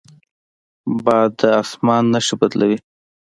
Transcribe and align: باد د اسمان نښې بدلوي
باد 1.03 1.31
د 1.39 1.41
اسمان 1.61 2.03
نښې 2.13 2.35
بدلوي 2.39 2.77